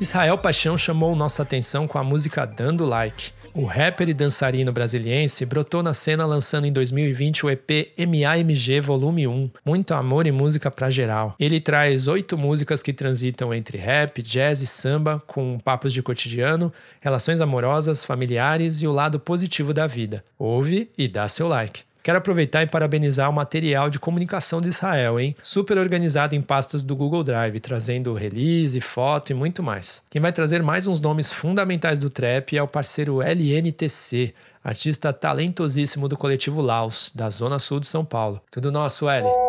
Israel 0.00 0.38
Paixão 0.38 0.78
chamou 0.78 1.16
nossa 1.16 1.42
atenção 1.42 1.88
com 1.88 1.98
a 1.98 2.04
música 2.04 2.46
Dando 2.46 2.86
Like. 2.86 3.32
O 3.54 3.64
rapper 3.64 4.08
e 4.08 4.14
dançarino 4.14 4.72
brasiliense 4.72 5.44
brotou 5.44 5.82
na 5.82 5.94
cena 5.94 6.24
lançando 6.24 6.66
em 6.66 6.72
2020 6.72 7.46
o 7.46 7.50
EP 7.50 7.92
MAMG 7.98 8.80
Volume 8.80 9.26
1, 9.26 9.50
Muito 9.64 9.94
Amor 9.94 10.26
e 10.26 10.32
Música 10.32 10.70
pra 10.70 10.90
Geral. 10.90 11.34
Ele 11.38 11.60
traz 11.60 12.06
oito 12.06 12.36
músicas 12.38 12.82
que 12.82 12.92
transitam 12.92 13.52
entre 13.52 13.78
rap, 13.78 14.22
jazz 14.22 14.60
e 14.60 14.66
samba, 14.66 15.22
com 15.26 15.58
papos 15.58 15.92
de 15.92 16.02
cotidiano, 16.02 16.72
relações 17.00 17.40
amorosas, 17.40 18.04
familiares 18.04 18.82
e 18.82 18.86
o 18.86 18.92
lado 18.92 19.18
positivo 19.18 19.74
da 19.74 19.86
vida. 19.86 20.24
Ouve 20.38 20.90
e 20.96 21.08
dá 21.08 21.26
seu 21.28 21.48
like. 21.48 21.87
Quero 22.02 22.18
aproveitar 22.18 22.62
e 22.62 22.66
parabenizar 22.66 23.28
o 23.28 23.32
material 23.32 23.90
de 23.90 23.98
comunicação 23.98 24.60
de 24.60 24.68
Israel, 24.68 25.18
hein? 25.18 25.36
Super 25.42 25.78
organizado 25.78 26.34
em 26.34 26.40
pastas 26.40 26.82
do 26.82 26.96
Google 26.96 27.24
Drive, 27.24 27.60
trazendo 27.60 28.14
release, 28.14 28.80
foto 28.80 29.30
e 29.30 29.34
muito 29.34 29.62
mais. 29.62 30.02
Quem 30.10 30.20
vai 30.20 30.32
trazer 30.32 30.62
mais 30.62 30.86
uns 30.86 31.00
nomes 31.00 31.32
fundamentais 31.32 31.98
do 31.98 32.08
trap 32.08 32.56
é 32.56 32.62
o 32.62 32.68
parceiro 32.68 33.20
LNTC, 33.22 34.34
artista 34.62 35.12
talentosíssimo 35.12 36.08
do 36.08 36.16
coletivo 36.16 36.60
Laos, 36.60 37.12
da 37.14 37.28
Zona 37.30 37.58
Sul 37.58 37.80
de 37.80 37.86
São 37.86 38.04
Paulo. 38.04 38.40
Tudo 38.50 38.72
nosso, 38.72 39.08
L. 39.08 39.47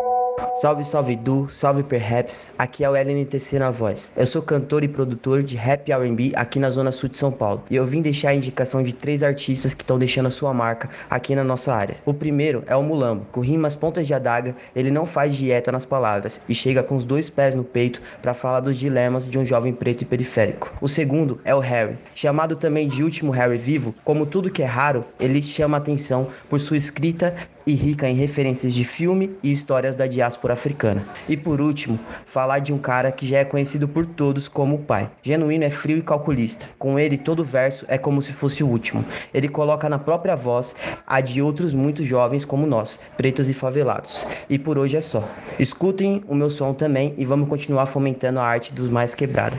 Salve, 0.60 0.84
salve 0.84 1.16
Du, 1.16 1.48
salve 1.50 1.82
Perhaps, 1.82 2.54
aqui 2.58 2.84
é 2.84 2.90
o 2.90 2.94
LNTC 2.94 3.58
na 3.58 3.70
voz. 3.70 4.12
Eu 4.16 4.26
sou 4.26 4.42
cantor 4.42 4.84
e 4.84 4.88
produtor 4.88 5.42
de 5.42 5.56
rap 5.56 5.90
R&B 5.90 6.32
aqui 6.34 6.58
na 6.58 6.68
zona 6.68 6.92
sul 6.92 7.08
de 7.08 7.16
São 7.16 7.32
Paulo. 7.32 7.64
E 7.70 7.76
eu 7.76 7.84
vim 7.86 8.02
deixar 8.02 8.30
a 8.30 8.34
indicação 8.34 8.82
de 8.82 8.92
três 8.92 9.22
artistas 9.22 9.72
que 9.72 9.82
estão 9.82 9.98
deixando 9.98 10.26
a 10.26 10.30
sua 10.30 10.52
marca 10.52 10.90
aqui 11.08 11.34
na 11.34 11.42
nossa 11.42 11.72
área. 11.72 11.96
O 12.04 12.12
primeiro 12.12 12.62
é 12.66 12.76
o 12.76 12.82
Mulambo, 12.82 13.26
com 13.32 13.40
rimas 13.40 13.74
pontas 13.74 14.06
de 14.06 14.12
adaga, 14.12 14.54
ele 14.76 14.90
não 14.90 15.06
faz 15.06 15.34
dieta 15.34 15.72
nas 15.72 15.86
palavras 15.86 16.40
e 16.48 16.54
chega 16.54 16.82
com 16.82 16.94
os 16.94 17.04
dois 17.04 17.30
pés 17.30 17.54
no 17.54 17.64
peito 17.64 18.02
para 18.20 18.34
falar 18.34 18.60
dos 18.60 18.78
dilemas 18.78 19.28
de 19.28 19.38
um 19.38 19.46
jovem 19.46 19.72
preto 19.72 20.02
e 20.02 20.04
periférico. 20.04 20.72
O 20.80 20.88
segundo 20.88 21.40
é 21.44 21.54
o 21.54 21.60
Harry, 21.60 21.96
chamado 22.14 22.54
também 22.56 22.86
de 22.86 23.02
último 23.02 23.32
Harry 23.32 23.56
vivo, 23.56 23.94
como 24.04 24.26
tudo 24.26 24.50
que 24.50 24.62
é 24.62 24.66
raro, 24.66 25.04
ele 25.18 25.42
chama 25.42 25.76
atenção 25.78 26.28
por 26.48 26.60
sua 26.60 26.76
escrita 26.76 27.34
e 27.70 27.74
rica 27.74 28.08
em 28.08 28.14
referências 28.14 28.74
de 28.74 28.84
filme 28.84 29.36
e 29.42 29.52
histórias 29.52 29.94
da 29.94 30.06
diáspora 30.06 30.54
africana. 30.54 31.04
E 31.28 31.36
por 31.36 31.60
último, 31.60 31.98
falar 32.26 32.58
de 32.58 32.72
um 32.72 32.78
cara 32.78 33.12
que 33.12 33.26
já 33.26 33.38
é 33.38 33.44
conhecido 33.44 33.86
por 33.86 34.04
todos 34.04 34.48
como 34.48 34.74
o 34.74 34.78
pai. 34.80 35.08
Genuíno 35.22 35.64
é 35.64 35.70
frio 35.70 35.98
e 35.98 36.02
calculista. 36.02 36.66
Com 36.78 36.98
ele, 36.98 37.16
todo 37.16 37.44
verso 37.44 37.84
é 37.88 37.96
como 37.96 38.20
se 38.20 38.32
fosse 38.32 38.64
o 38.64 38.68
último. 38.68 39.04
Ele 39.32 39.48
coloca 39.48 39.88
na 39.88 39.98
própria 39.98 40.34
voz 40.34 40.74
a 41.06 41.20
de 41.20 41.40
outros 41.40 41.72
muitos 41.72 42.06
jovens 42.06 42.44
como 42.44 42.66
nós, 42.66 42.98
pretos 43.16 43.48
e 43.48 43.54
favelados. 43.54 44.26
E 44.48 44.58
por 44.58 44.76
hoje 44.76 44.96
é 44.96 45.00
só. 45.00 45.26
Escutem 45.58 46.24
o 46.26 46.34
meu 46.34 46.50
som 46.50 46.74
também 46.74 47.14
e 47.16 47.24
vamos 47.24 47.48
continuar 47.48 47.86
fomentando 47.86 48.40
a 48.40 48.44
arte 48.44 48.72
dos 48.72 48.88
mais 48.88 49.14
quebrados. 49.14 49.58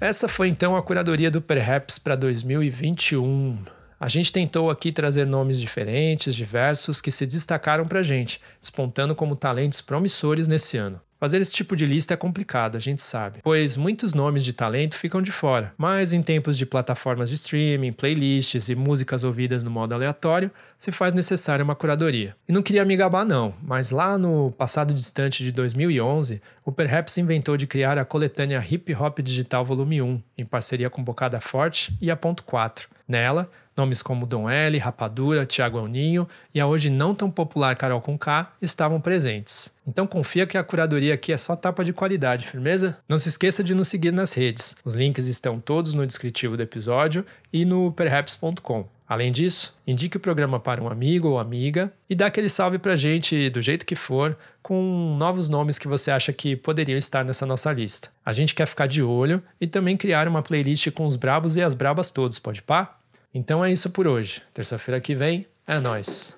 Essa 0.00 0.28
foi 0.28 0.48
então 0.48 0.76
a 0.76 0.82
curadoria 0.82 1.30
do 1.30 1.42
Perhaps 1.42 1.98
para 1.98 2.14
2021. 2.14 3.77
A 4.00 4.08
gente 4.08 4.32
tentou 4.32 4.70
aqui 4.70 4.92
trazer 4.92 5.26
nomes 5.26 5.60
diferentes, 5.60 6.34
diversos, 6.34 7.00
que 7.00 7.10
se 7.10 7.26
destacaram 7.26 7.84
pra 7.84 8.02
gente, 8.02 8.40
despontando 8.60 9.14
como 9.14 9.34
talentos 9.34 9.80
promissores 9.80 10.46
nesse 10.46 10.76
ano. 10.76 11.00
Fazer 11.18 11.40
esse 11.40 11.52
tipo 11.52 11.74
de 11.74 11.84
lista 11.84 12.14
é 12.14 12.16
complicado, 12.16 12.76
a 12.76 12.78
gente 12.78 13.02
sabe, 13.02 13.40
pois 13.42 13.76
muitos 13.76 14.14
nomes 14.14 14.44
de 14.44 14.52
talento 14.52 14.96
ficam 14.96 15.20
de 15.20 15.32
fora. 15.32 15.74
Mas 15.76 16.12
em 16.12 16.22
tempos 16.22 16.56
de 16.56 16.64
plataformas 16.64 17.28
de 17.28 17.34
streaming, 17.34 17.92
playlists 17.92 18.68
e 18.68 18.76
músicas 18.76 19.24
ouvidas 19.24 19.64
no 19.64 19.70
modo 19.70 19.94
aleatório, 19.94 20.48
se 20.78 20.92
faz 20.92 21.12
necessária 21.12 21.64
uma 21.64 21.74
curadoria. 21.74 22.36
E 22.48 22.52
não 22.52 22.62
queria 22.62 22.84
me 22.84 22.96
gabar 22.96 23.24
não, 23.24 23.52
mas 23.60 23.90
lá 23.90 24.16
no 24.16 24.52
passado 24.52 24.94
distante 24.94 25.42
de 25.42 25.50
2011, 25.50 26.40
o 26.64 26.70
Perhaps 26.70 27.18
inventou 27.18 27.56
de 27.56 27.66
criar 27.66 27.98
a 27.98 28.04
coletânea 28.04 28.64
Hip 28.70 28.94
Hop 28.94 29.18
Digital 29.18 29.64
Volume 29.64 30.00
1, 30.00 30.22
em 30.38 30.44
parceria 30.44 30.88
com 30.88 31.02
Bocada 31.02 31.40
Forte 31.40 31.92
e 32.00 32.12
a 32.12 32.16
Ponto 32.16 32.44
4. 32.44 32.88
Nela, 33.08 33.50
Nomes 33.78 34.02
como 34.02 34.26
Dom 34.26 34.50
L, 34.50 34.76
Rapadura, 34.76 35.46
Tiago 35.46 35.78
Alninho 35.78 36.28
e 36.54 36.60
a 36.60 36.66
hoje 36.66 36.90
não 36.90 37.14
tão 37.14 37.30
popular 37.30 37.76
Carol 37.76 38.00
Conká 38.00 38.52
estavam 38.60 39.00
presentes. 39.00 39.72
Então 39.86 40.06
confia 40.06 40.46
que 40.46 40.58
a 40.58 40.64
curadoria 40.64 41.14
aqui 41.14 41.32
é 41.32 41.38
só 41.38 41.56
tapa 41.56 41.84
de 41.84 41.92
qualidade, 41.92 42.46
firmeza? 42.46 42.98
Não 43.08 43.16
se 43.16 43.28
esqueça 43.28 43.64
de 43.64 43.74
nos 43.74 43.88
seguir 43.88 44.12
nas 44.12 44.34
redes. 44.34 44.76
Os 44.84 44.94
links 44.94 45.26
estão 45.26 45.58
todos 45.58 45.94
no 45.94 46.06
descritivo 46.06 46.56
do 46.56 46.62
episódio 46.62 47.24
e 47.52 47.64
no 47.64 47.90
perhaps.com. 47.92 48.86
Além 49.08 49.32
disso, 49.32 49.74
indique 49.86 50.18
o 50.18 50.20
programa 50.20 50.60
para 50.60 50.82
um 50.82 50.88
amigo 50.88 51.28
ou 51.28 51.38
amiga 51.38 51.90
e 52.10 52.14
dá 52.14 52.26
aquele 52.26 52.50
salve 52.50 52.78
pra 52.78 52.94
gente 52.94 53.48
do 53.48 53.62
jeito 53.62 53.86
que 53.86 53.96
for, 53.96 54.36
com 54.62 55.16
novos 55.18 55.48
nomes 55.48 55.78
que 55.78 55.88
você 55.88 56.10
acha 56.10 56.30
que 56.30 56.54
poderiam 56.54 56.98
estar 56.98 57.24
nessa 57.24 57.46
nossa 57.46 57.72
lista. 57.72 58.10
A 58.22 58.34
gente 58.34 58.54
quer 58.54 58.66
ficar 58.66 58.86
de 58.86 59.02
olho 59.02 59.42
e 59.58 59.66
também 59.66 59.96
criar 59.96 60.28
uma 60.28 60.42
playlist 60.42 60.90
com 60.90 61.06
os 61.06 61.16
brabos 61.16 61.56
e 61.56 61.62
as 61.62 61.74
brabas 61.74 62.10
todos, 62.10 62.38
pode 62.38 62.60
pá? 62.60 62.97
Então 63.38 63.64
é 63.64 63.70
isso 63.70 63.88
por 63.90 64.08
hoje. 64.08 64.42
Terça-feira 64.52 65.00
que 65.00 65.14
vem 65.14 65.46
é 65.64 65.78
nós. 65.78 66.36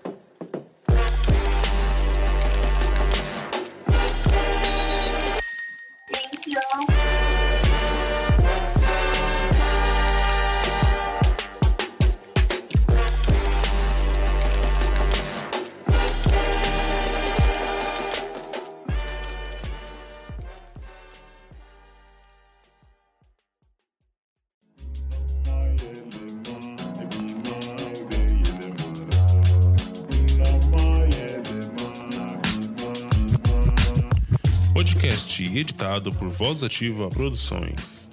editado 35.59 36.13
por 36.13 36.29
Voz 36.29 36.63
Ativa 36.63 37.09
Produções. 37.09 38.11